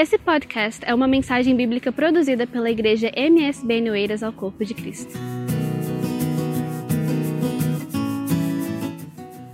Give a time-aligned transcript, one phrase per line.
[0.00, 5.12] Esse podcast é uma mensagem bíblica produzida pela igreja MSB Noeiras ao Corpo de Cristo.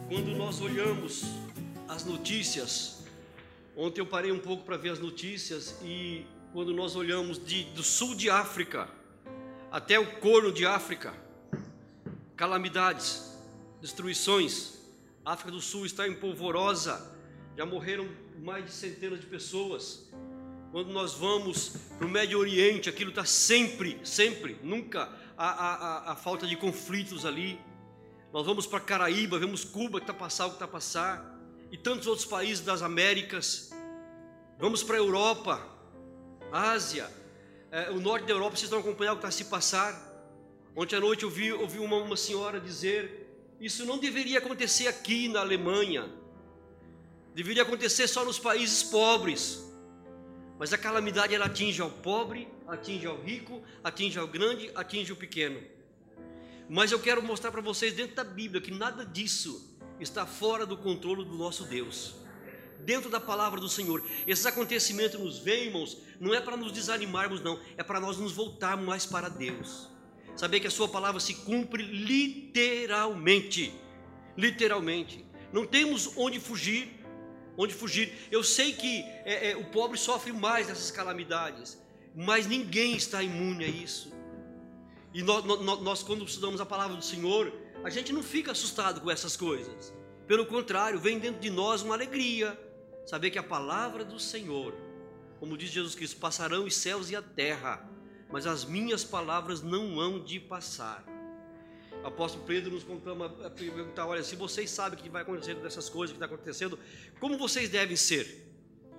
[0.06, 1.24] Quando nós olhamos
[1.88, 3.06] as notícias,
[3.74, 7.82] ontem eu parei um pouco para ver as notícias e quando nós olhamos de, do
[7.82, 8.86] sul de África
[9.72, 11.14] até o corno de África,
[12.36, 13.34] calamidades,
[13.80, 14.74] destruições,
[15.24, 17.16] a África do Sul está em polvorosa,
[17.56, 18.06] já morreram
[18.42, 20.12] mais de centenas de pessoas.
[20.74, 26.16] Quando nós vamos para o Médio Oriente, aquilo está sempre, sempre, nunca a, a, a,
[26.16, 27.60] falta de conflitos ali.
[28.32, 31.38] Nós vamos para Caraíba, vemos Cuba que está passar o que está passar,
[31.70, 33.70] e tantos outros países das Américas.
[34.58, 35.64] Vamos para a Europa,
[36.50, 37.08] Ásia,
[37.70, 39.94] é, o norte da Europa, vocês estão acompanhando o que está se passar.
[40.74, 43.28] Ontem à noite eu vi, ouvi uma, uma senhora dizer:
[43.60, 46.12] Isso não deveria acontecer aqui na Alemanha,
[47.32, 49.72] deveria acontecer só nos países pobres.
[50.58, 55.16] Mas a calamidade ela atinge ao pobre, atinge ao rico, atinge ao grande, atinge o
[55.16, 55.60] pequeno.
[56.68, 60.76] Mas eu quero mostrar para vocês dentro da Bíblia que nada disso está fora do
[60.76, 62.14] controle do nosso Deus.
[62.80, 64.02] Dentro da palavra do Senhor.
[64.26, 68.32] Esses acontecimentos nos vêm, irmãos, não é para nos desanimarmos, não, é para nós nos
[68.32, 69.88] voltarmos mais para Deus.
[70.36, 73.72] Saber que a sua palavra se cumpre literalmente.
[74.36, 75.24] Literalmente.
[75.52, 77.03] Não temos onde fugir,
[77.56, 78.12] onde fugir.
[78.30, 81.78] Eu sei que é, é, o pobre sofre mais dessas calamidades,
[82.14, 84.12] mas ninguém está imune a isso.
[85.12, 87.52] E nós, nós, quando estudamos a palavra do Senhor,
[87.84, 89.92] a gente não fica assustado com essas coisas.
[90.26, 92.58] Pelo contrário, vem dentro de nós uma alegria.
[93.06, 94.74] Saber que a palavra do Senhor,
[95.38, 97.88] como diz Jesus Cristo, passarão os céus e a terra,
[98.30, 101.04] mas as minhas palavras não hão de passar.
[102.02, 102.84] O apóstolo Pedro nos
[103.56, 106.78] perguntar: olha, se vocês sabem o que vai acontecer dessas coisas que está acontecendo,
[107.20, 108.44] como vocês devem ser?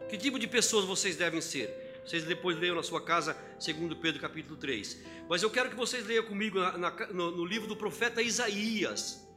[0.09, 1.85] Que tipo de pessoas vocês devem ser?
[2.05, 5.01] Vocês depois leiam na sua casa, segundo Pedro capítulo 3.
[5.27, 9.27] Mas eu quero que vocês leiam comigo na, na, no, no livro do profeta Isaías,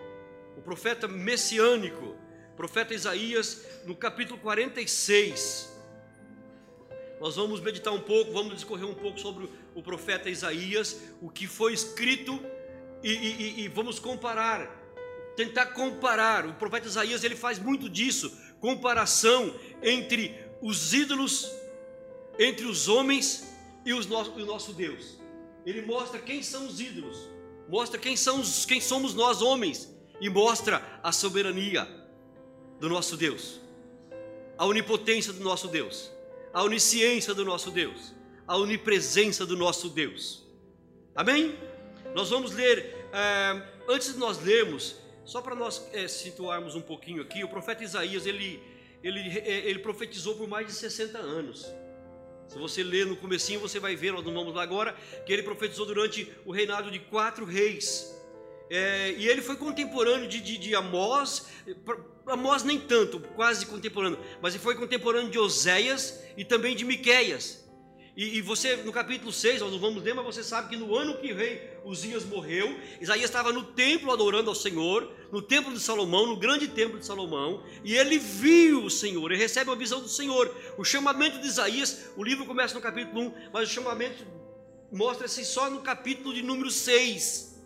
[0.55, 2.15] o profeta messiânico,
[2.57, 5.79] profeta Isaías, no capítulo 46.
[7.21, 11.47] Nós vamos meditar um pouco, vamos discorrer um pouco sobre o profeta Isaías, o que
[11.47, 12.39] foi escrito
[13.03, 14.69] e, e, e, vamos comparar,
[15.37, 16.47] tentar comparar.
[16.47, 21.51] O profeta Isaías ele faz muito disso, comparação entre os ídolos,
[22.39, 23.55] entre os homens
[23.85, 25.19] e, os no, o nosso Deus.
[25.65, 27.29] Ele mostra quem são os ídolos,
[27.69, 31.87] mostra quem, são os, quem somos nós homens e mostra a soberania
[32.81, 33.61] do nosso Deus,
[34.57, 36.11] a onipotência do nosso Deus,
[36.53, 38.15] a onisciência do nosso Deus,
[38.47, 40.47] a onipresença do nosso Deus.
[41.15, 41.57] Amém?
[42.15, 47.23] Nós vamos ler, é, antes de nós lermos, só para nós é, situarmos um pouquinho
[47.23, 48.63] aqui, o profeta Isaías, ele,
[49.03, 51.67] ele, é, ele profetizou por mais de 60 anos.
[52.49, 54.97] Se você ler no comecinho, você vai ver, nós não vamos lá agora,
[55.27, 58.17] que ele profetizou durante o reinado de quatro reis.
[58.71, 61.47] É, e ele foi contemporâneo de, de, de Amós,
[62.27, 67.68] Amós nem tanto, quase contemporâneo, mas ele foi contemporâneo de Oséias e também de Miqueias.
[68.19, 70.93] E, e, você, no capítulo 6, nós não vamos ler, mas você sabe que no
[70.97, 75.73] ano que o rei Uzias morreu, Isaías estava no templo adorando ao Senhor, no templo
[75.73, 79.75] de Salomão, no grande templo de Salomão, e ele viu o Senhor, ele recebe a
[79.77, 80.53] visão do Senhor.
[80.77, 84.27] O chamamento de Isaías, o livro começa no capítulo 1, mas o chamamento
[84.91, 87.58] mostra-se só no capítulo de número 6.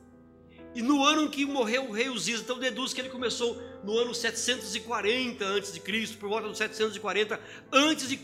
[0.74, 3.96] E no ano em que morreu o rei Uzias, então deduz que ele começou no
[3.98, 5.80] ano 740 a.C.,
[6.18, 7.34] por volta do 740
[7.70, 8.18] a.C.,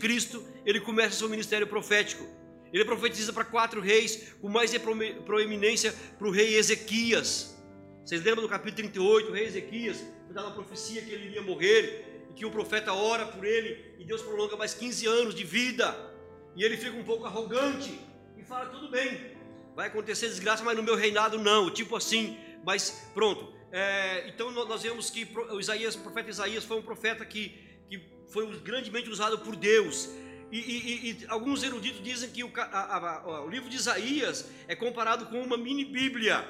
[0.65, 2.25] ele começa seu ministério profético.
[2.73, 4.71] Ele profetiza para quatro reis, com mais
[5.25, 7.55] proeminência para o rei Ezequias.
[8.03, 11.41] Vocês lembram do capítulo 38, o rei Ezequias, foi dada uma profecia que ele iria
[11.41, 15.43] morrer, e que o profeta ora por ele, e Deus prolonga mais 15 anos de
[15.43, 15.95] vida.
[16.55, 17.99] E ele fica um pouco arrogante
[18.37, 19.37] e fala: tudo bem,
[19.75, 23.53] vai acontecer desgraça, mas no meu reinado não, tipo assim, mas pronto.
[23.71, 27.55] É, então nós vemos que o, Isaías, o profeta Isaías foi um profeta que,
[27.89, 30.09] que foi grandemente usado por Deus.
[30.51, 34.75] E, e, e alguns eruditos dizem que o, a, a, o livro de Isaías é
[34.75, 36.47] comparado com uma mini Bíblia,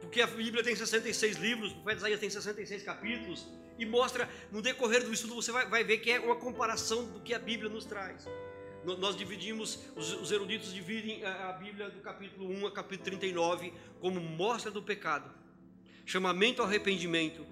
[0.00, 3.46] porque a Bíblia tem 66 livros, o profeta Isaías tem 66 capítulos,
[3.78, 7.20] e mostra, no decorrer do estudo, você vai, vai ver que é uma comparação do
[7.20, 8.28] que a Bíblia nos traz
[8.84, 14.70] nós dividimos, os, eruditos dividem a Bíblia do capítulo 1 a capítulo 39 como mostra
[14.70, 15.32] do pecado,
[16.04, 17.46] chamamento ao arrependimento,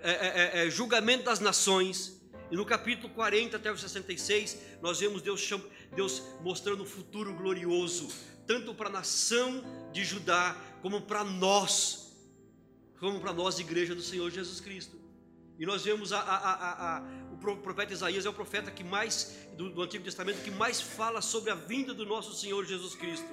[0.00, 2.20] é, é, é, é julgamento das nações,
[2.50, 5.50] e no capítulo 40 até o 66, nós vemos Deus,
[5.94, 8.08] Deus mostrando o futuro glorioso,
[8.46, 12.12] tanto para a nação de Judá, como para nós,
[13.00, 14.98] como para nós, igreja do Senhor Jesus Cristo.
[15.58, 16.98] E nós vemos a, a, a,
[17.56, 21.50] profeta Isaías é o profeta que mais do, do, Antigo Testamento que mais fala sobre
[21.50, 23.28] a vinda do nosso Senhor Jesus Cristo.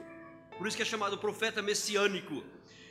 [0.57, 2.43] Por isso que é chamado profeta messiânico.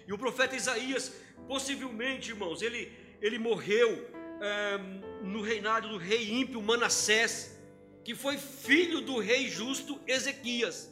[0.06, 1.12] E o profeta Isaías,
[1.46, 4.78] possivelmente, irmãos, ele, ele morreu é,
[5.22, 7.56] no reinado do rei ímpio Manassés,
[8.02, 10.90] que foi filho do rei justo Ezequias.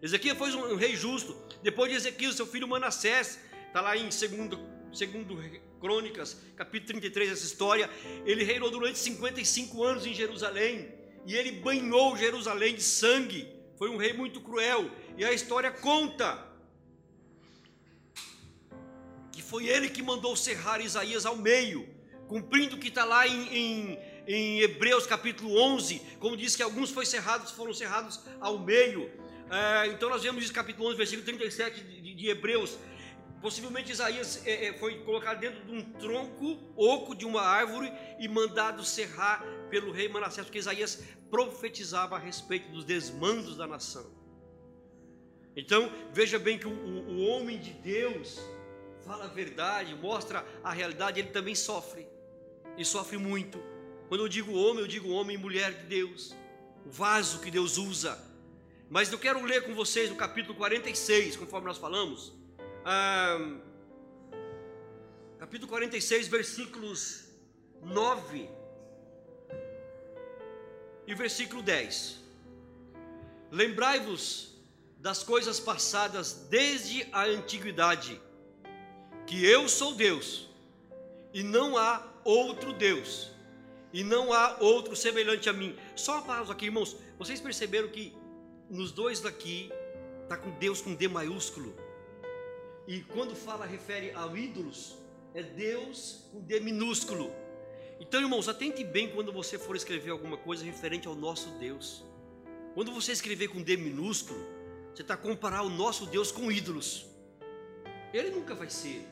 [0.00, 1.36] Ezequias foi um, rei justo.
[1.62, 4.58] Depois de Ezequias, seu filho Manassés, está lá em segundo,
[4.92, 5.34] segundo
[5.78, 7.88] Crônicas, capítulo 33, essa história.
[8.24, 10.88] Ele reinou durante 55 anos em Jerusalém
[11.24, 13.48] e ele banhou Jerusalém de sangue.
[13.76, 14.90] Foi um rei muito cruel.
[15.16, 16.46] E a história conta
[19.30, 21.88] que foi ele que mandou cerrar Isaías ao meio,
[22.26, 26.90] cumprindo o que está lá em, em, em, Hebreus capítulo 11, como diz que alguns
[26.90, 29.10] foram cerrados, foram cerrados ao meio.
[29.50, 32.76] É, então nós vemos isso capítulo 11, versículo 37 de, de Hebreus.
[33.40, 38.26] Possivelmente Isaías é, é, foi colocado dentro de um tronco oco de uma árvore e
[38.26, 44.10] mandado serrar pelo rei Manassés, porque Isaías profetizava a respeito dos desmandos da nação.
[45.54, 48.40] Então veja bem que o, o, o homem de Deus
[49.06, 52.08] fala a verdade, mostra a realidade, ele também sofre,
[52.76, 53.62] e sofre muito.
[54.08, 56.34] Quando eu digo homem, eu digo homem e mulher de Deus,
[56.84, 58.18] o vaso que Deus usa.
[58.90, 62.37] Mas eu quero ler com vocês no capítulo 46, conforme nós falamos
[62.90, 63.38] ah,
[65.38, 67.24] capítulo 46, versículos
[67.82, 68.48] 9
[71.06, 72.18] e versículo 10.
[73.50, 74.54] Lembrai-vos
[74.96, 78.18] das coisas passadas desde a antiguidade,
[79.26, 80.48] que eu sou Deus,
[81.34, 83.30] e não há outro Deus,
[83.92, 85.76] e não há outro semelhante a mim.
[85.94, 86.96] Só uma pausa aqui, irmãos.
[87.18, 88.16] Vocês perceberam que
[88.70, 89.70] nos dois daqui
[90.22, 91.87] está com Deus com D maiúsculo?
[92.88, 94.96] E quando fala, refere a ídolos,
[95.34, 97.30] é Deus com D minúsculo.
[98.00, 102.02] Então, irmãos, atente bem quando você for escrever alguma coisa referente ao nosso Deus.
[102.72, 104.40] Quando você escrever com D minúsculo,
[104.94, 107.04] você está a comparar o nosso Deus com ídolos.
[108.10, 109.06] Ele nunca vai ser,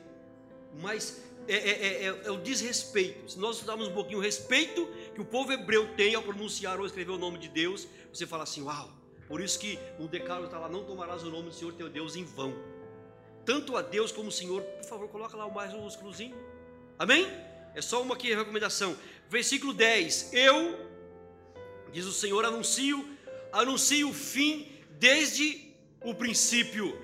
[0.81, 3.33] mas é, é, é, é, é o desrespeito.
[3.33, 6.87] Se nós estudarmos um pouquinho o respeito que o povo hebreu tem ao pronunciar ou
[6.87, 8.91] escrever o nome de Deus, você fala assim: Uau!
[9.29, 12.17] Por isso que no decálogo está lá: Não tomarás o nome do Senhor teu Deus
[12.17, 12.55] em vão
[13.47, 14.61] tanto a Deus como o Senhor.
[14.61, 16.37] Por favor, coloca lá o mais minúsculozinho.
[16.99, 17.27] Amém?
[17.75, 18.97] É só uma aqui recomendação.
[19.31, 20.33] Versículo 10.
[20.33, 20.89] Eu,
[21.93, 23.09] diz o Senhor, anuncio,
[23.53, 25.73] anuncio o fim desde
[26.03, 27.01] o princípio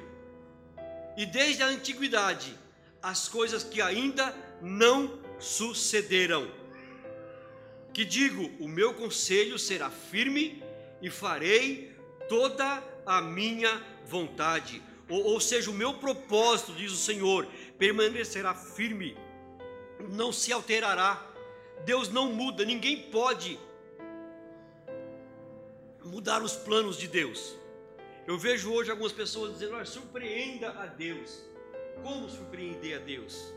[1.17, 2.59] e desde a antiguidade
[3.00, 6.50] as coisas que ainda não sucederam.
[7.93, 10.62] Que digo, o meu conselho será firme
[11.00, 11.94] e farei
[12.29, 17.47] toda a minha vontade ou, ou seja, o meu propósito, diz o Senhor,
[17.79, 19.14] permanecerá firme,
[20.11, 21.23] não se alterará.
[21.85, 23.59] Deus não muda, ninguém pode
[26.03, 27.55] mudar os planos de Deus.
[28.26, 31.44] Eu vejo hoje algumas pessoas dizendo: Olha, surpreenda a Deus.
[32.03, 33.53] Como surpreender a Deus?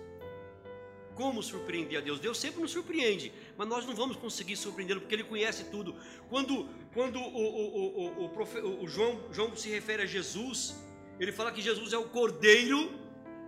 [1.13, 2.19] Como surpreender a Deus?
[2.19, 5.95] Deus sempre nos surpreende, mas nós não vamos conseguir surpreendê-lo porque Ele conhece tudo.
[6.27, 10.75] Quando, quando o, o, o, o, o João, João se refere a Jesus,
[11.19, 12.91] ele fala que Jesus é o cordeiro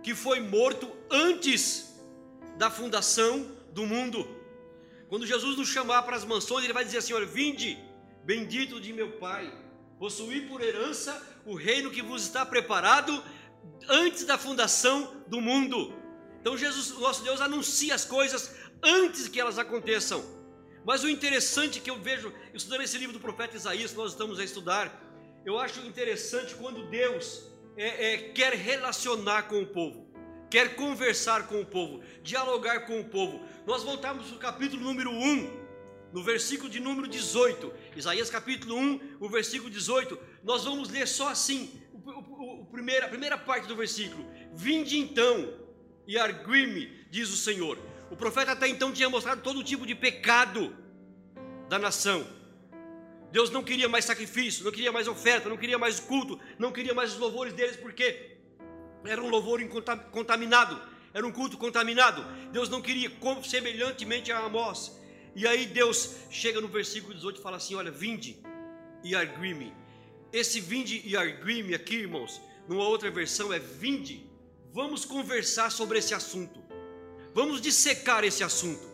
[0.02, 1.94] que foi morto antes
[2.56, 4.26] da fundação do mundo.
[5.08, 7.78] Quando Jesus nos chamar para as mansões, ele vai dizer assim: Olha, vinde,
[8.24, 9.52] bendito de meu Pai,
[9.98, 13.22] possuí por herança o reino que vos está preparado
[13.88, 15.94] antes da fundação do mundo.
[16.40, 20.24] Então, Jesus, nosso Deus, anuncia as coisas antes que elas aconteçam.
[20.84, 24.38] Mas o interessante que eu vejo, estudando esse livro do profeta Isaías, que nós estamos
[24.38, 25.04] a estudar,
[25.44, 27.46] eu acho interessante quando Deus
[27.78, 30.04] é, é, quer relacionar com o povo,
[30.50, 33.40] quer conversar com o povo, dialogar com o povo.
[33.64, 35.68] Nós voltamos para o capítulo número 1,
[36.12, 41.28] no versículo de número 18, Isaías capítulo 1, o versículo 18, nós vamos ler só
[41.28, 42.68] assim, o, o, o
[43.04, 45.54] a primeira parte do versículo: Vinde então
[46.04, 47.78] e argui-me, diz o Senhor.
[48.10, 50.74] O profeta até então tinha mostrado todo tipo de pecado
[51.68, 52.26] da nação,
[53.30, 56.94] Deus não queria mais sacrifício, não queria mais oferta, não queria mais culto, não queria
[56.94, 58.38] mais os louvores deles, porque
[59.04, 59.60] era um louvor
[60.10, 60.80] contaminado,
[61.12, 62.24] era um culto contaminado.
[62.50, 63.10] Deus não queria,
[63.44, 64.98] semelhantemente a Amós.
[65.34, 68.42] E aí Deus chega no versículo 18 e fala assim: Olha, vinde
[69.04, 69.74] e argui-me.
[70.32, 74.28] Esse vinde e argui-me aqui, irmãos, numa outra versão é vinde,
[74.72, 76.62] vamos conversar sobre esse assunto,
[77.34, 78.86] vamos dissecar esse assunto,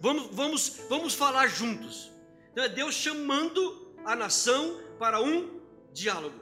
[0.00, 2.13] vamos, vamos, vamos falar juntos.
[2.54, 5.60] Então é Deus chamando a nação para um
[5.92, 6.38] diálogo,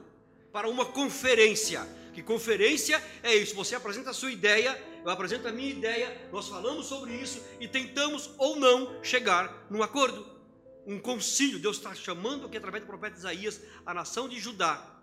[0.51, 1.81] para uma conferência.
[2.13, 3.55] Que conferência é isso?
[3.55, 7.67] Você apresenta a sua ideia, eu apresento a minha ideia, nós falamos sobre isso e
[7.67, 10.31] tentamos ou não chegar num acordo.
[10.85, 11.57] um concílio.
[11.57, 15.01] Deus está chamando aqui através do profeta Isaías a nação de Judá.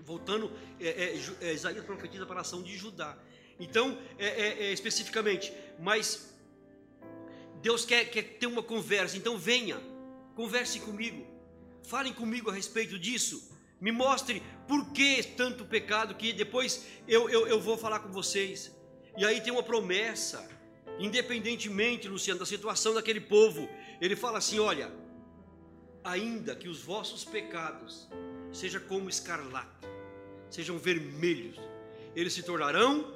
[0.00, 0.50] Voltando,
[0.80, 3.16] é, é, é, Isaías profetiza para a nação de Judá.
[3.60, 6.34] Então, é, é, é, especificamente, mas
[7.62, 9.16] Deus quer, quer ter uma conversa.
[9.16, 9.80] Então, venha,
[10.34, 11.26] converse comigo,
[11.82, 13.52] falem comigo a respeito disso.
[13.80, 18.74] Me mostre por que tanto pecado, que depois eu, eu, eu vou falar com vocês.
[19.16, 20.48] E aí tem uma promessa,
[20.98, 23.68] independentemente, Luciano, da situação daquele povo,
[24.00, 24.90] ele fala assim: olha,
[26.02, 28.08] ainda que os vossos pecados
[28.52, 29.86] sejam como escarlate,
[30.50, 31.60] sejam vermelhos,
[32.14, 33.14] eles se tornarão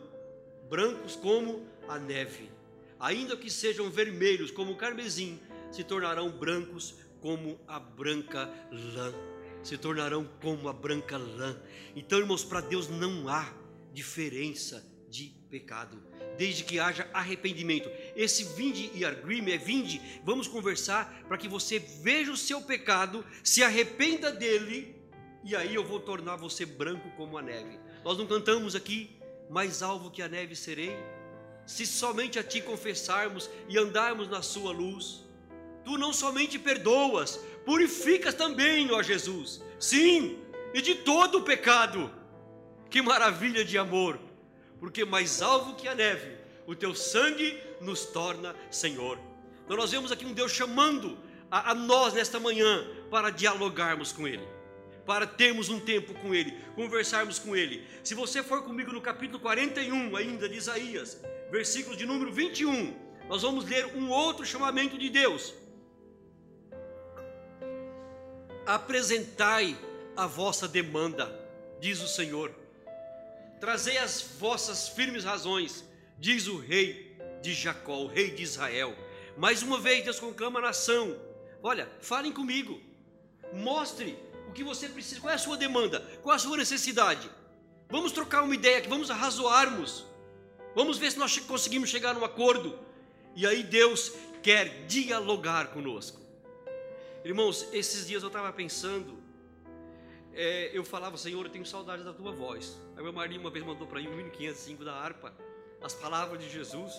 [0.68, 2.50] brancos como a neve.
[3.00, 9.12] Ainda que sejam vermelhos como o carmesim, se tornarão brancos como a branca lã.
[9.62, 11.60] Se tornarão como a branca lã.
[11.96, 13.52] Então, irmãos, para Deus não há
[13.92, 16.02] diferença de pecado,
[16.36, 17.90] desde que haja arrependimento.
[18.14, 23.24] Esse vinde e agree é vinde, vamos conversar para que você veja o seu pecado,
[23.42, 24.94] se arrependa dele,
[25.42, 27.78] e aí eu vou tornar você branco como a neve.
[28.04, 29.16] Nós não cantamos aqui,
[29.48, 30.96] mais alvo que a neve serei,
[31.66, 35.27] se somente a ti confessarmos e andarmos na sua luz.
[35.88, 39.62] Tu não somente perdoas, purificas também, ó Jesus.
[39.80, 40.38] Sim,
[40.74, 42.12] e de todo o pecado.
[42.90, 44.20] Que maravilha de amor
[44.78, 49.18] porque mais alvo que a neve, o teu sangue nos torna Senhor.
[49.64, 51.18] Então nós vemos aqui um Deus chamando
[51.50, 54.46] a, a nós nesta manhã para dialogarmos com Ele,
[55.06, 57.84] para termos um tempo com Ele, conversarmos com Ele.
[58.02, 62.94] Se você for comigo no capítulo 41 ainda de Isaías, versículo de número 21,
[63.28, 65.54] nós vamos ler um outro chamamento de Deus.
[68.68, 69.74] Apresentai
[70.14, 71.34] a vossa demanda,
[71.80, 72.54] diz o Senhor
[73.58, 75.84] Trazei as vossas firmes razões,
[76.18, 78.94] diz o rei de Jacó, o rei de Israel.
[79.38, 81.18] Mais uma vez, Deus conclama a nação:
[81.62, 82.78] Olha, falem comigo,
[83.54, 87.30] mostre o que você precisa, qual é a sua demanda, qual é a sua necessidade.
[87.88, 90.04] Vamos trocar uma ideia aqui, vamos arrazoarmos,
[90.74, 92.78] vamos ver se nós conseguimos chegar num acordo.
[93.34, 96.27] E aí Deus quer dialogar conosco.
[97.28, 99.18] Irmãos, esses dias eu estava pensando
[100.32, 102.80] é, eu falava, Senhor, eu tenho saudade da tua voz.
[102.96, 105.34] Aí meu marido uma vez mandou para mim um 1505 da harpa,
[105.82, 106.98] as palavras de Jesus.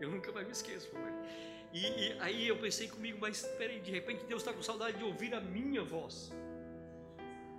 [0.00, 0.90] Eu nunca mais me esqueço,
[1.72, 5.04] e, e, aí eu pensei comigo, mas peraí, de repente Deus está com saudade de
[5.04, 6.32] ouvir a minha voz.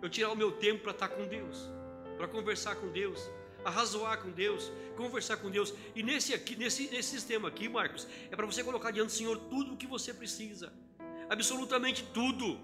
[0.01, 1.69] Eu tirar o meu tempo para estar com Deus,
[2.17, 3.31] para conversar com Deus,
[3.63, 5.73] arrazoar com Deus, conversar com Deus.
[5.95, 9.38] E nesse aqui, nesse, nesse sistema aqui, Marcos, é para você colocar diante do Senhor
[9.38, 10.73] tudo o que você precisa,
[11.29, 12.59] absolutamente tudo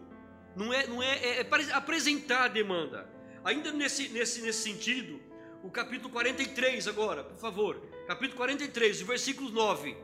[0.56, 3.10] não é, não é, é, é apresentar a demanda.
[3.44, 5.20] Ainda nesse, nesse, nesse sentido,
[5.64, 7.82] o capítulo 43 agora, por favor.
[8.08, 9.96] Capítulo 43, o versículo 9.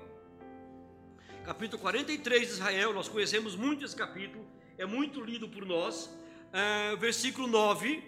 [1.46, 4.46] Capítulo 43 de Israel, nós conhecemos muito esse capítulo,
[4.78, 6.10] é muito lido por nós.
[6.54, 8.04] É, versículo 9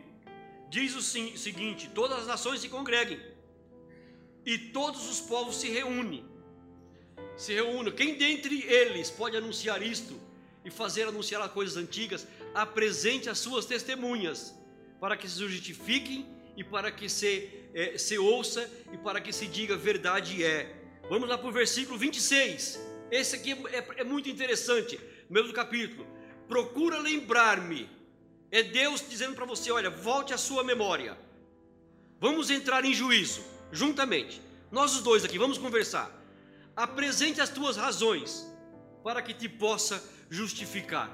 [0.69, 3.19] diz o seguinte: Todas as nações se congreguem
[4.45, 6.25] e todos os povos se reúnem.
[7.37, 7.93] Se reúnem.
[7.93, 10.19] Quem dentre eles pode anunciar isto?
[10.65, 14.55] E fazer anunciar as coisas antigas, apresente as suas testemunhas,
[14.99, 19.47] para que se justifiquem e para que se, é, se ouça e para que se
[19.47, 20.81] diga verdade é.
[21.09, 22.79] Vamos lá para o versículo 26.
[23.11, 26.07] Esse aqui é, é muito interessante, mesmo capítulo.
[26.47, 27.89] Procura lembrar-me.
[28.49, 31.17] É Deus dizendo para você: olha, volte à sua memória.
[32.19, 34.41] Vamos entrar em juízo, juntamente.
[34.71, 36.09] Nós os dois aqui, vamos conversar.
[36.75, 38.47] Apresente as tuas razões,
[39.03, 41.11] para que te possa justificar.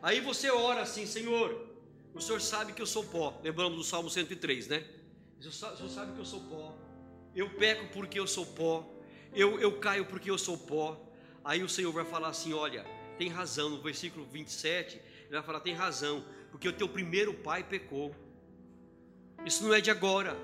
[0.00, 1.66] Aí você ora assim, Senhor,
[2.14, 3.38] o Senhor sabe que eu sou pó.
[3.42, 4.84] Lembramos do Salmo 103, né?
[5.40, 6.76] O Senhor sabe que eu sou pó.
[7.34, 8.88] Eu peco porque eu sou pó.
[9.34, 10.96] Eu, eu caio porque eu sou pó.
[11.44, 12.86] Aí o Senhor vai falar assim: olha,
[13.18, 13.70] tem razão.
[13.70, 18.14] No versículo 27, ele vai falar: tem razão, porque o teu primeiro pai pecou.
[19.44, 20.36] Isso não é de agora.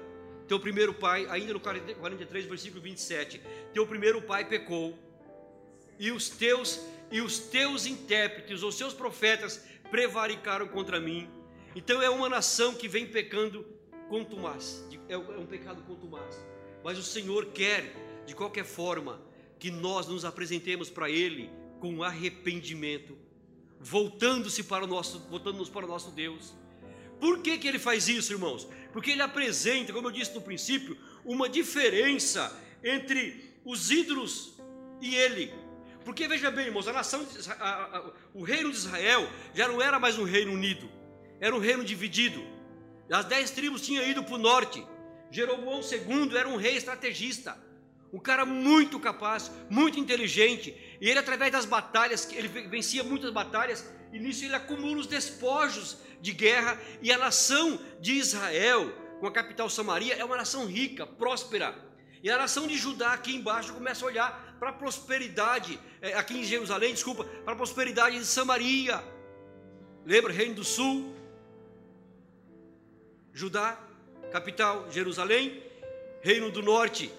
[0.48, 3.40] Teu primeiro pai, ainda no 43, versículo 27,
[3.72, 4.98] teu primeiro pai pecou,
[5.98, 6.80] e os teus
[7.10, 11.28] e os teus intérpretes, os seus profetas, prevaricaram contra mim.
[11.74, 13.66] Então é uma nação que vem pecando
[14.08, 16.44] contumaz, é, é um pecado contumaz.
[16.82, 17.94] Mas o Senhor quer,
[18.26, 19.20] de qualquer forma,
[19.58, 23.16] que nós nos apresentemos para Ele com arrependimento,
[23.80, 26.54] voltando-se para o nosso, voltando-nos para o nosso Deus.
[27.20, 28.68] Por que, que ele faz isso, irmãos?
[28.92, 34.54] Porque ele apresenta, como eu disse no princípio, uma diferença entre os ídolos
[35.00, 35.52] e ele.
[36.04, 37.26] Porque veja bem, irmãos, a nação,
[37.58, 40.88] a, a, o reino de Israel já não era mais um reino unido,
[41.40, 42.44] era um reino dividido.
[43.10, 44.86] As dez tribos tinham ido para o norte.
[45.30, 47.58] Jeroboão II era um rei estrategista,
[48.12, 53.84] um cara muito capaz, muito inteligente, e ele através das batalhas, ele vencia muitas batalhas,
[54.12, 59.32] e nisso ele acumula os despojos de guerra, e a nação de Israel, com a
[59.32, 61.74] capital Samaria, é uma nação rica, próspera.
[62.22, 66.38] E a nação de Judá aqui embaixo começa a olhar para a prosperidade, é, aqui
[66.38, 69.02] em Jerusalém, desculpa, para a prosperidade de Samaria.
[70.04, 71.14] Lembra, Reino do Sul,
[73.32, 73.78] Judá,
[74.30, 75.62] capital Jerusalém,
[76.22, 77.12] Reino do Norte,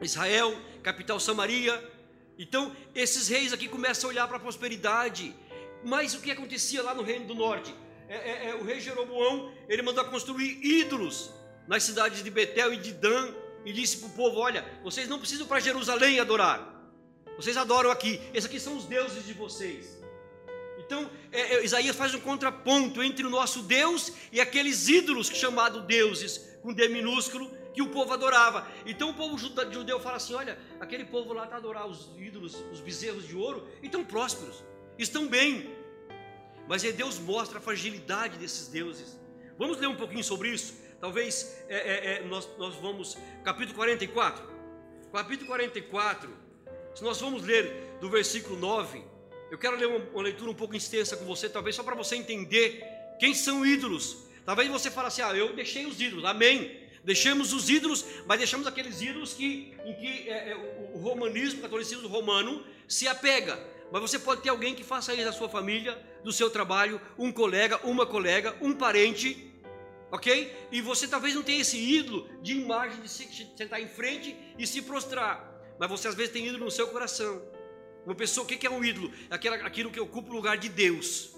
[0.00, 1.82] Israel, capital Samaria.
[2.38, 5.34] Então, esses reis aqui começam a olhar para a prosperidade.
[5.84, 7.74] Mas o que acontecia lá no Reino do Norte?
[8.08, 11.30] É, é, é, o rei Jeroboão, ele mandou construir ídolos
[11.66, 13.34] nas cidades de Betel e de Dan,
[13.66, 16.72] e disse para o povo: Olha, vocês não precisam para Jerusalém adorar,
[17.36, 19.96] vocês adoram aqui, esses aqui são os deuses de vocês.
[20.78, 25.82] Então, é, é, Isaías faz um contraponto entre o nosso Deus e aqueles ídolos chamados
[25.84, 28.66] deuses, com D minúsculo, que o povo adorava.
[28.86, 32.80] Então o povo judeu fala assim: olha, aquele povo lá está adorar os ídolos, os
[32.80, 34.62] bezerros de ouro, e estão prósperos,
[34.96, 35.74] estão bem.
[36.68, 39.18] Mas aí Deus mostra a fragilidade desses deuses.
[39.58, 40.85] Vamos ler um pouquinho sobre isso?
[41.00, 44.56] Talvez é, é, é, nós, nós vamos, capítulo 44.
[45.12, 46.30] Capítulo 44,
[46.94, 49.02] se nós vamos ler do versículo 9,
[49.50, 52.16] eu quero ler uma, uma leitura um pouco extensa com você, talvez só para você
[52.16, 52.84] entender
[53.18, 54.26] quem são ídolos.
[54.44, 56.86] Talvez você fale assim: ah, eu deixei os ídolos, amém.
[57.04, 60.56] Deixamos os ídolos, mas deixamos aqueles ídolos que, em que é, é,
[60.92, 63.58] o, romanismo, o catolicismo romano se apega.
[63.92, 67.30] Mas você pode ter alguém que faça isso da sua família, do seu trabalho, um
[67.30, 69.52] colega, uma colega, um parente,
[70.10, 70.68] ok?
[70.70, 74.82] E você talvez não tenha esse ídolo de imagem de sentar em frente e se
[74.82, 77.42] prostrar, mas você às vezes tem ídolo no seu coração.
[78.04, 79.12] Uma pessoa, o que é um ídolo?
[79.28, 81.34] Aquela, aquilo que ocupa o lugar de Deus.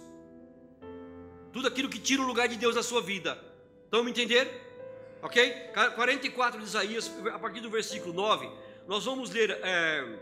[1.50, 3.42] Tudo aquilo que tira o lugar de Deus da sua vida.
[3.84, 4.68] Estão me entender?
[5.22, 5.70] Ok?
[5.94, 8.50] 44 de Isaías, a partir do versículo 9,
[8.87, 10.18] nós vamos ler é,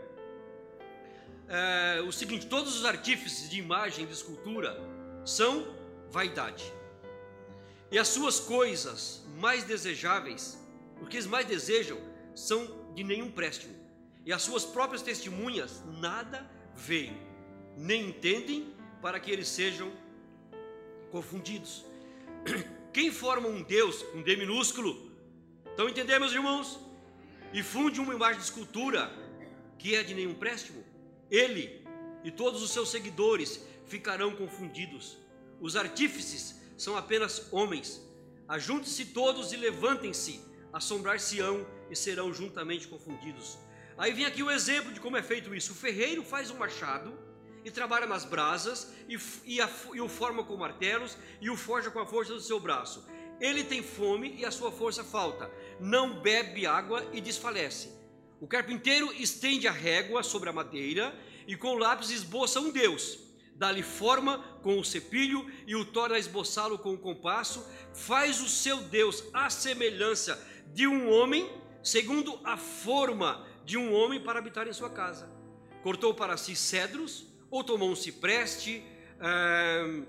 [1.49, 4.79] é, o seguinte: todos os artífices de imagem de escultura
[5.25, 5.75] são
[6.09, 6.63] vaidade,
[7.91, 10.57] e as suas coisas mais desejáveis,
[11.01, 11.97] o que eles mais desejam,
[12.35, 13.73] são de nenhum préstimo,
[14.25, 17.17] e as suas próprias testemunhas nada veem,
[17.77, 19.91] nem entendem, para que eles sejam
[21.11, 21.85] confundidos.
[22.91, 25.11] Quem forma um Deus, um D minúsculo,
[25.69, 26.79] estão entendendo, meus irmãos?
[27.53, 29.11] E funde uma imagem de escultura
[29.77, 30.83] que é de nenhum préstimo,
[31.29, 31.85] ele
[32.23, 35.17] e todos os seus seguidores ficarão confundidos.
[35.61, 38.01] Os artífices são apenas homens.
[38.47, 40.39] Ajunte-se todos e levantem-se,
[40.71, 43.57] assombrar-se-ão e serão juntamente confundidos.
[43.97, 45.73] Aí vem aqui o exemplo de como é feito isso.
[45.73, 47.17] O ferreiro faz um machado
[47.65, 51.91] e trabalha nas brasas, e, e, a, e o forma com martelos, e o forja
[51.91, 53.05] com a força do seu braço.
[53.41, 57.91] Ele tem fome e a sua força falta, não bebe água e desfalece.
[58.39, 61.13] O carpinteiro estende a régua sobre a madeira
[61.47, 63.26] e com lápis esboça um Deus.
[63.57, 67.67] Dá-lhe forma com o cepilho e o torna a esboçá-lo com o compasso.
[67.93, 70.39] Faz o seu Deus à semelhança
[70.73, 71.49] de um homem,
[71.83, 75.29] segundo a forma de um homem para habitar em sua casa.
[75.81, 78.83] Cortou para si cedros ou tomou um cipreste,
[79.19, 80.03] é,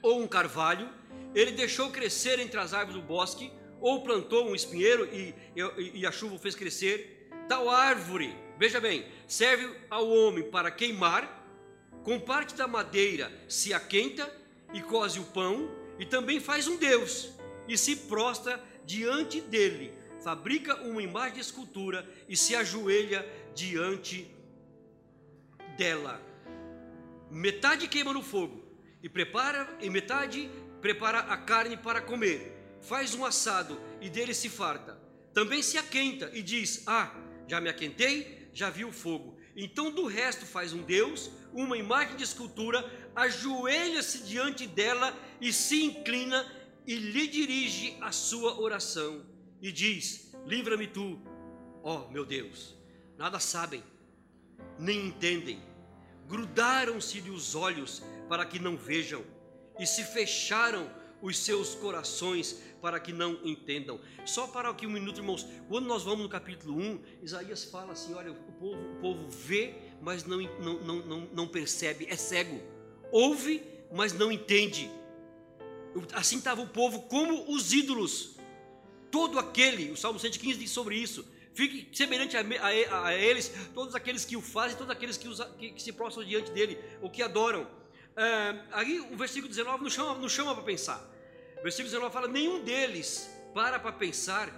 [0.00, 0.88] ou um carvalho,
[1.34, 6.06] ele deixou crescer entre as árvores do bosque, ou plantou um espinheiro e, e, e
[6.06, 7.28] a chuva o fez crescer.
[7.48, 11.41] Tal árvore, veja bem, serve ao homem para queimar,
[12.02, 14.30] com parte da madeira se aquenta
[14.72, 17.30] e cose o pão, e também faz um Deus,
[17.68, 24.30] e se prostra diante dele, fabrica uma imagem de escultura e se ajoelha diante
[25.76, 26.32] dela
[27.32, 28.62] metade queima no fogo
[29.02, 30.50] e prepara e metade
[30.82, 32.52] prepara a carne para comer.
[32.82, 35.00] Faz um assado e dele se farta.
[35.32, 37.14] Também se aquenta e diz: Ah,
[37.48, 39.38] já me aquentei, já vi o fogo.
[39.56, 42.84] Então do resto faz um Deus, uma imagem de escultura,
[43.14, 46.50] ajoelha-se diante dela e se inclina
[46.86, 49.26] e lhe dirige a sua oração
[49.60, 51.20] e diz: Livra-me tu,
[51.82, 52.74] ó meu Deus.
[53.18, 53.82] Nada sabem,
[54.78, 55.72] nem entendem
[56.32, 59.22] grudaram-se-lhe os olhos para que não vejam,
[59.78, 60.90] e se fecharam
[61.22, 64.00] os seus corações para que não entendam.
[64.26, 65.46] Só para aqui um minuto, irmãos.
[65.68, 69.74] Quando nós vamos no capítulo 1, Isaías fala assim: olha, o povo, o povo vê,
[70.02, 72.60] mas não, não, não, não, percebe, é cego.
[73.12, 74.90] Ouve, mas não entende.
[76.12, 78.36] Assim estava o povo como os ídolos.
[79.10, 81.24] Todo aquele, o Salmo 115 diz sobre isso.
[81.54, 85.38] Fique semelhante a, a, a, eles, todos aqueles que o fazem, todos aqueles que, os,
[85.58, 87.66] que, que se prostram diante dele, ou que adoram.
[88.16, 91.00] É, aí o versículo 19 nos chama, nos chama para pensar.
[91.58, 94.50] O versículo 19 fala: nenhum deles para para pensar,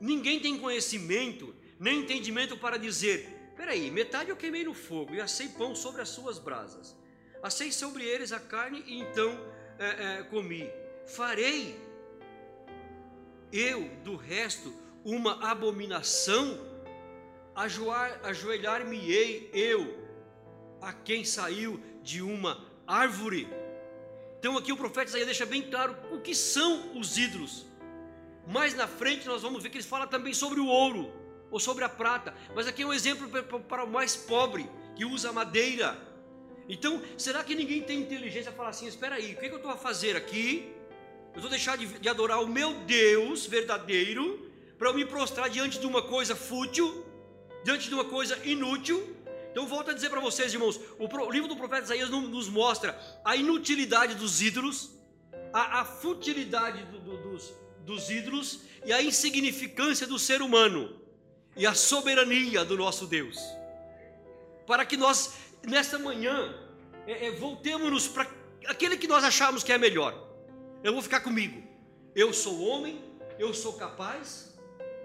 [0.00, 5.48] ninguém tem conhecimento, nem entendimento para dizer: peraí, metade eu queimei no fogo e assei
[5.48, 6.96] pão sobre as suas brasas.
[7.42, 9.30] Assei sobre eles a carne e então
[9.78, 10.68] é, é, comi.
[11.06, 11.78] Farei
[13.52, 16.66] eu do resto uma abominação?
[18.22, 20.08] Ajoelhar-me-ei eu
[20.80, 23.46] a quem saiu de uma árvore?
[24.38, 27.66] Então aqui o profeta Isaías deixa bem claro o que são os ídolos.
[28.46, 31.12] Mais na frente nós vamos ver que ele fala também sobre o ouro
[31.50, 32.34] ou sobre a prata.
[32.54, 33.28] Mas aqui é um exemplo
[33.62, 34.66] para o mais pobre
[34.96, 35.98] que usa madeira.
[36.66, 39.54] Então, será que ninguém tem inteligência para falar assim: espera aí, o que, é que
[39.54, 40.72] eu estou a fazer aqui?
[41.34, 45.78] Eu estou deixando de, de adorar o meu Deus verdadeiro para eu me prostrar diante
[45.78, 47.04] de uma coisa fútil,
[47.64, 49.16] diante de uma coisa inútil.
[49.50, 53.36] Então, volto a dizer para vocês, irmãos: o, livro do profeta Isaías nos mostra a
[53.36, 54.90] inutilidade dos ídolos,
[55.52, 61.00] a, a futilidade do, do, dos, dos ídolos e a insignificância do ser humano
[61.56, 63.38] e a soberania do nosso Deus.
[64.66, 65.34] Para que nós,
[65.66, 66.54] nesta manhã,
[67.06, 68.30] é, é, voltemos-nos para
[68.66, 70.28] aquele que nós achamos que é melhor.
[70.84, 71.62] Eu vou ficar comigo.
[72.14, 73.02] Eu sou homem,
[73.38, 74.54] eu sou capaz,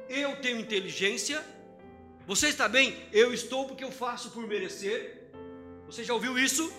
[0.10, 1.44] eu tenho inteligência.
[2.26, 2.96] Você está bem?
[3.12, 5.30] Eu estou porque eu faço por merecer.
[5.86, 6.72] Você já ouviu isso?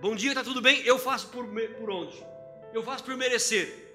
[0.00, 0.82] Bom dia, está tudo bem?
[0.82, 1.46] Eu faço por,
[1.78, 2.22] por onde?
[2.74, 3.86] Eu faço por merecer.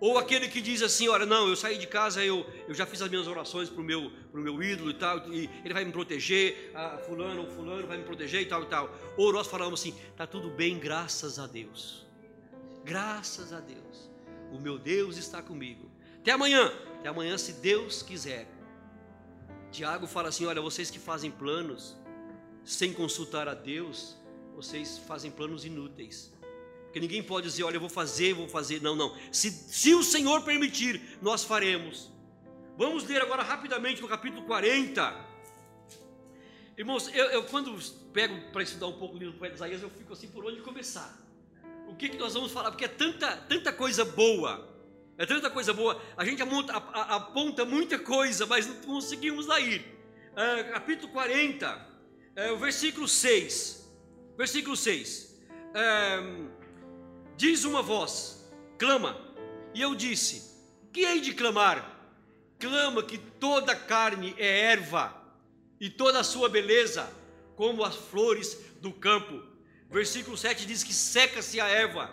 [0.00, 3.02] Ou aquele que diz assim: Olha, não, eu saí de casa, eu, eu já fiz
[3.02, 5.92] as minhas orações para o meu, pro meu ídolo e tal, e ele vai me
[5.92, 6.72] proteger,
[7.06, 8.92] fulano ou fulano vai me proteger e tal e tal.
[9.16, 12.04] Ou nós falamos assim: Está tudo bem, graças a Deus.
[12.82, 14.10] Graças a Deus.
[14.50, 15.88] O meu Deus está comigo.
[16.18, 16.72] Até amanhã.
[16.98, 18.48] Até amanhã, se Deus quiser.
[19.72, 21.96] Tiago fala assim: Olha, vocês que fazem planos
[22.64, 24.16] sem consultar a Deus,
[24.54, 26.32] vocês fazem planos inúteis.
[26.84, 28.82] Porque ninguém pode dizer, olha, eu vou fazer, vou fazer.
[28.82, 29.16] Não, não.
[29.32, 32.12] Se, se o Senhor permitir, nós faremos.
[32.76, 35.32] Vamos ler agora rapidamente no capítulo 40.
[36.76, 37.74] Irmãos, eu, eu quando
[38.12, 40.60] pego para estudar um pouco o livro do poeta Isaías, eu fico assim, por onde
[40.60, 41.18] começar?
[41.88, 42.70] O que, que nós vamos falar?
[42.70, 44.71] Porque é tanta, tanta coisa boa.
[45.22, 46.02] É tanta coisa boa.
[46.16, 49.86] A gente aponta muita coisa, mas não conseguimos aí.
[50.34, 51.86] É, capítulo 40,
[52.34, 53.88] é, o versículo 6.
[54.36, 55.40] Versículo 6.
[55.74, 56.18] É,
[57.36, 59.16] Diz uma voz: clama.
[59.72, 60.58] E eu disse:
[60.92, 61.88] Que hei de clamar?
[62.58, 65.16] Clama que toda carne é erva,
[65.80, 67.08] e toda a sua beleza
[67.54, 69.40] como as flores do campo.
[69.88, 72.10] Versículo 7 diz que seca-se a erva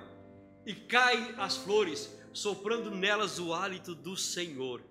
[0.63, 4.81] e caem as flores, soprando nelas o hálito do Senhor.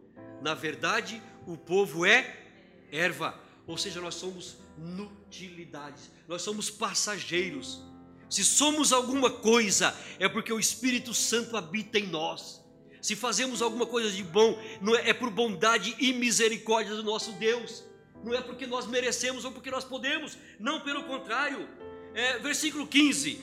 [0.43, 2.47] Na verdade, o povo é
[2.91, 7.83] erva, ou seja, nós somos nutilidades, nós somos passageiros.
[8.31, 12.63] Se somos alguma coisa, é porque o Espírito Santo habita em nós.
[13.01, 17.33] Se fazemos alguma coisa de bom, não é, é por bondade e misericórdia do nosso
[17.33, 17.85] Deus.
[18.23, 20.37] Não é porque nós merecemos ou porque nós podemos.
[20.59, 21.69] Não, pelo contrário.
[22.15, 23.41] É, versículo 15.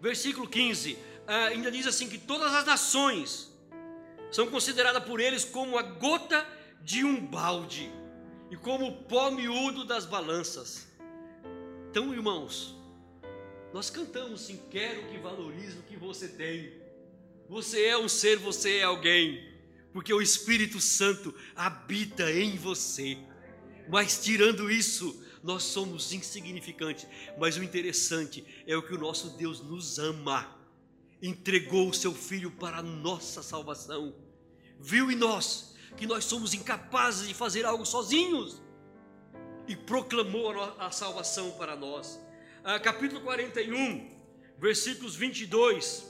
[0.00, 0.98] Versículo 15.
[1.28, 3.52] É, ainda diz assim: que todas as nações
[4.30, 6.44] são consideradas por eles como a gota
[6.82, 7.92] de um balde
[8.50, 10.88] e como o pó miúdo das balanças.
[11.90, 12.74] Então, irmãos,
[13.74, 16.72] nós cantamos sim, quero que valorize o que você tem.
[17.48, 19.46] Você é um ser, você é alguém,
[19.92, 23.18] porque o Espírito Santo habita em você.
[23.88, 27.06] Mas tirando isso, nós somos insignificantes.
[27.38, 30.57] Mas o interessante é o que o nosso Deus nos ama,
[31.22, 34.14] entregou o seu Filho para a nossa salvação,
[34.78, 38.62] viu em nós que nós somos incapazes de fazer algo sozinhos
[39.66, 42.20] e proclamou a, salvação para nós
[42.70, 44.10] ah, capítulo 41,
[44.58, 46.06] versículos 22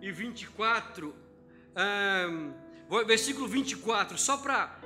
[0.00, 1.12] e 24.
[1.74, 2.28] Ah,
[3.04, 4.80] versículo 24, só para.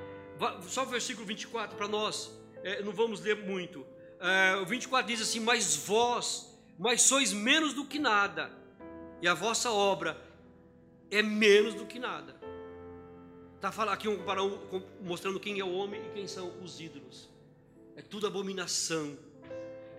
[0.68, 3.84] Só o versículo 24 para nós, é, não vamos ler muito.
[4.18, 8.50] Ah, o 24 diz assim: Mas vós, mas sois menos do que nada,
[9.20, 10.16] e a vossa obra
[11.10, 12.36] é menos do que nada.
[13.56, 14.06] Está falando aqui
[15.00, 17.28] mostrando quem é o homem e quem são os ídolos.
[17.96, 19.16] É tudo abominação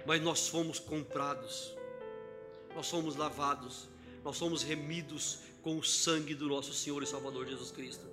[0.06, 1.76] mas nós fomos comprados,
[2.76, 3.88] nós somos lavados,
[4.24, 8.06] nós somos remidos com o sangue do nosso Senhor e Salvador Jesus Cristo.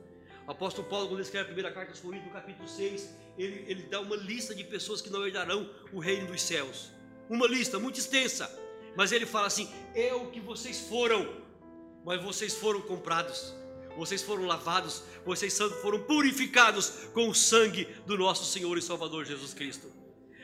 [0.46, 3.82] O apóstolo Paulo, quando escreve a primeira carta aos Coríntios, no capítulo 6, ele, ele
[3.84, 6.90] dá uma lista de pessoas que não herdarão o reino dos céus.
[7.28, 8.46] Uma lista muito extensa,
[8.96, 11.28] mas ele fala assim: é o que vocês foram,
[12.04, 13.54] mas vocês foram comprados,
[13.96, 19.54] vocês foram lavados, vocês foram purificados com o sangue do nosso Senhor e Salvador Jesus
[19.54, 19.92] Cristo.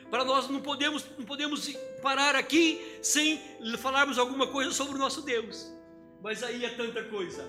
[0.09, 1.67] Para nós não podemos, não podemos
[2.01, 3.41] parar aqui sem
[3.79, 5.71] falarmos alguma coisa sobre o nosso Deus.
[6.21, 7.43] Mas aí é tanta coisa.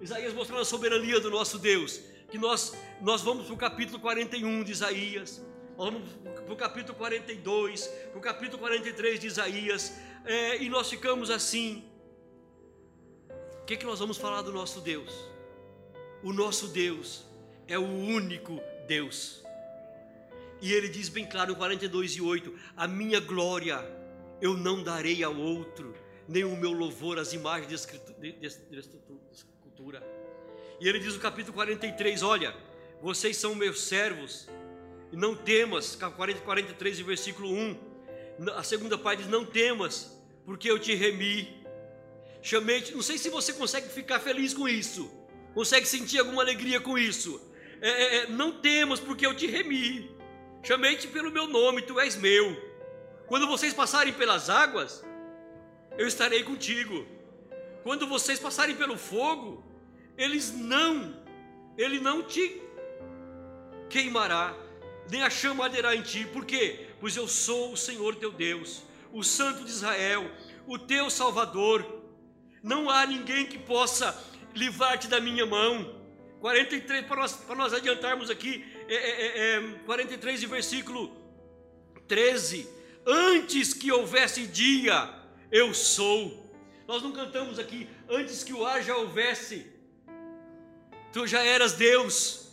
[0.00, 2.00] Isaías mostrando a soberania do nosso Deus.
[2.30, 5.42] que nós, nós vamos para o capítulo 41 de Isaías,
[5.76, 9.92] para o capítulo 42, para o capítulo 43 de Isaías,
[10.24, 11.84] é, e nós ficamos assim.
[13.60, 15.12] O que, que nós vamos falar do nosso Deus?
[16.22, 17.24] O nosso Deus
[17.68, 19.44] é o único Deus.
[20.60, 23.84] E ele diz bem claro em 42 e 8: A minha glória
[24.40, 25.94] eu não darei ao outro,
[26.26, 27.74] nem o meu louvor às imagens de,
[29.32, 30.02] escultura.
[30.80, 32.54] E ele diz no capítulo 43: Olha,
[33.00, 34.48] vocês são meus servos,
[35.12, 37.78] e não temas, 43 versículo 1.
[38.56, 41.64] A segunda parte diz: Não temas, porque eu te remi.
[42.42, 45.10] Chamei-te, não sei se você consegue ficar feliz com isso,
[45.54, 47.40] consegue sentir alguma alegria com isso.
[47.80, 50.14] É, é, é não temas, porque eu te remi.
[50.62, 52.56] Chamei-te pelo meu nome, tu és meu.
[53.26, 55.04] Quando vocês passarem pelas águas,
[55.98, 57.06] eu estarei contigo.
[57.82, 59.64] Quando vocês passarem pelo fogo,
[60.16, 61.16] eles não,
[61.76, 62.60] ele não te
[63.88, 64.56] queimará,
[65.10, 66.24] nem a chama arderá em ti.
[66.24, 66.88] Por quê?
[67.00, 70.30] Pois eu sou o Senhor teu Deus, o Santo de Israel,
[70.66, 71.84] o teu Salvador.
[72.62, 74.16] Não há ninguém que possa
[74.54, 75.94] livrar-te da minha mão.
[76.40, 81.16] 43, para nós, para nós adiantarmos aqui, é, é, é, 43 e versículo
[82.06, 82.68] 13.
[83.06, 85.08] Antes que houvesse dia,
[85.50, 86.44] eu sou.
[86.86, 89.66] Nós não cantamos aqui, antes que o ar já houvesse,
[91.12, 92.45] tu já eras Deus.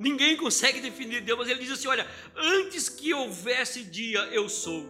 [0.00, 4.88] Ninguém consegue definir Deus, mas ele diz assim: olha, antes que houvesse dia, eu sou.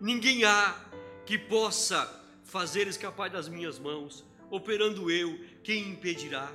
[0.00, 0.84] Ninguém há
[1.24, 6.52] que possa fazer escapar das minhas mãos, operando eu, quem impedirá?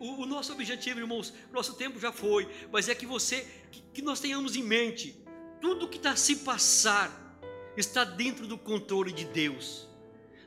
[0.00, 4.02] O, o nosso objetivo, irmãos, nosso tempo já foi, mas é que você, que, que
[4.02, 5.16] nós tenhamos em mente,
[5.60, 7.38] tudo que está a se passar
[7.76, 9.88] está dentro do controle de Deus.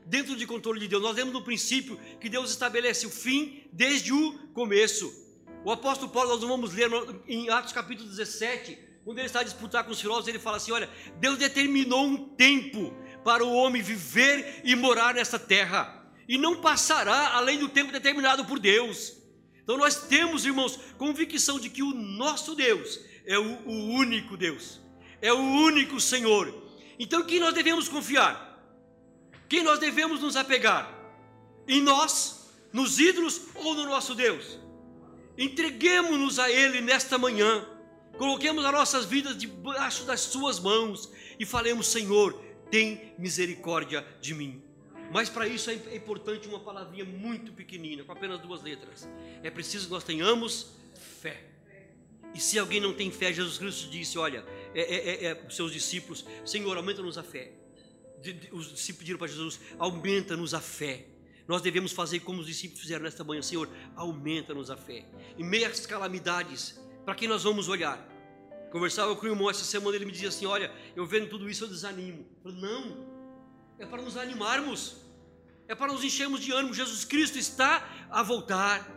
[0.06, 4.12] Dentro do controle de Deus, nós vemos no princípio que Deus estabelece o fim desde
[4.12, 5.25] o começo.
[5.66, 6.92] O apóstolo Paulo, nós vamos ler
[7.28, 10.72] em Atos capítulo 17, quando ele está a disputar com os filósofos, ele fala assim:
[10.72, 10.88] Olha,
[11.20, 17.30] Deus determinou um tempo para o homem viver e morar nessa terra, e não passará
[17.30, 19.14] além do tempo determinado por Deus.
[19.64, 24.80] Então nós temos, irmãos, convicção de que o nosso Deus é o, o único Deus,
[25.20, 26.54] é o único Senhor.
[27.00, 28.64] Então quem nós devemos confiar?
[29.50, 30.94] Quem nós devemos nos apegar?
[31.68, 34.64] Em nós, nos ídolos ou no nosso Deus?
[35.38, 37.66] Entreguemos-nos a Ele nesta manhã,
[38.18, 42.34] coloquemos as nossas vidas debaixo das Suas mãos e falemos: Senhor,
[42.72, 44.62] tem misericórdia de mim.
[45.12, 49.08] Mas para isso é, é importante uma palavrinha muito pequenina, com apenas duas letras.
[49.44, 50.72] É preciso que nós tenhamos
[51.22, 51.44] fé.
[52.34, 55.56] E se alguém não tem fé, Jesus Cristo disse: Olha, é, é, é, é os
[55.56, 57.52] seus discípulos, Senhor, aumenta-nos a fé.
[58.52, 61.06] Os discípulos pediram para Jesus: Aumenta-nos a fé.
[61.48, 65.06] Nós devemos fazer como os discípulos fizeram nesta manhã: Senhor, aumenta-nos a fé.
[65.38, 68.00] Em meio às calamidades, para quem nós vamos olhar?
[68.72, 71.64] Conversava com o irmão essa semana, ele me dizia assim: Olha, eu vendo tudo isso
[71.64, 72.26] eu desanimo.
[72.44, 73.08] Eu falei, não,
[73.78, 74.98] é para nos animarmos,
[75.68, 76.74] é para nos enchermos de ânimo.
[76.74, 78.90] Jesus Cristo está a voltar,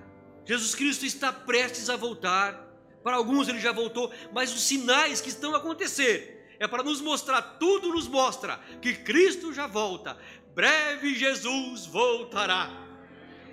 [0.44, 2.66] Jesus Cristo está prestes a voltar.
[3.02, 7.00] Para alguns ele já voltou, mas os sinais que estão a acontecer é para nos
[7.00, 10.18] mostrar, tudo nos mostra que Cristo já volta.
[10.59, 12.68] Breve Jesus voltará.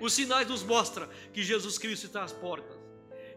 [0.00, 2.76] Os sinais nos mostram que Jesus Cristo está às portas.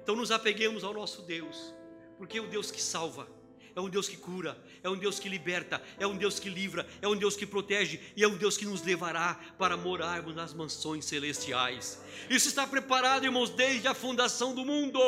[0.01, 1.71] Então nos apeguemos ao nosso Deus,
[2.17, 3.27] porque é o Deus que salva
[3.75, 6.85] é um Deus que cura, é um Deus que liberta, é um Deus que livra,
[7.01, 10.53] é um Deus que protege e é um Deus que nos levará para morarmos nas
[10.53, 12.01] mansões celestiais.
[12.29, 14.99] Isso está preparado, irmãos, desde a fundação do mundo.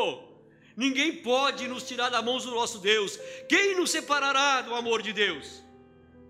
[0.77, 3.19] Ninguém pode nos tirar da mão do nosso Deus.
[3.49, 5.61] Quem nos separará do amor de Deus?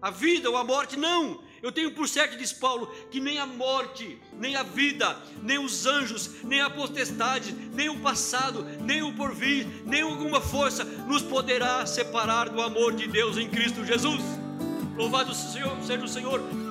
[0.02, 0.98] A vida ou a morte?
[0.98, 1.51] Não.
[1.62, 5.86] Eu tenho por certo, diz Paulo, que nem a morte, nem a vida, nem os
[5.86, 11.86] anjos, nem a potestade, nem o passado, nem o porvir, nem alguma força nos poderá
[11.86, 14.22] separar do amor de Deus em Cristo Jesus.
[14.98, 16.71] Louvado seja o Senhor.